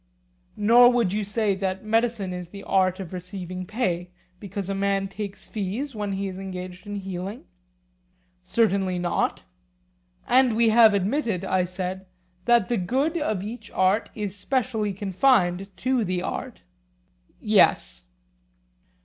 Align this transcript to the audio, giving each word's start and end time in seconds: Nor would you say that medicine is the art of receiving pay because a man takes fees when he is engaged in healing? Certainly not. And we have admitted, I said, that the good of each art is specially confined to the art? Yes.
Nor 0.57 0.91
would 0.93 1.13
you 1.13 1.23
say 1.23 1.53
that 1.53 1.83
medicine 1.85 2.33
is 2.33 2.49
the 2.49 2.63
art 2.63 2.99
of 2.99 3.13
receiving 3.13 3.67
pay 3.67 4.09
because 4.39 4.67
a 4.67 4.73
man 4.73 5.07
takes 5.07 5.47
fees 5.47 5.93
when 5.93 6.13
he 6.13 6.27
is 6.27 6.39
engaged 6.39 6.87
in 6.87 6.95
healing? 6.95 7.45
Certainly 8.41 8.97
not. 8.97 9.43
And 10.27 10.55
we 10.55 10.69
have 10.69 10.95
admitted, 10.95 11.45
I 11.45 11.65
said, 11.65 12.07
that 12.45 12.67
the 12.67 12.77
good 12.77 13.15
of 13.15 13.43
each 13.43 13.69
art 13.73 14.09
is 14.15 14.35
specially 14.35 14.91
confined 14.91 15.69
to 15.77 16.03
the 16.03 16.23
art? 16.23 16.61
Yes. 17.39 18.05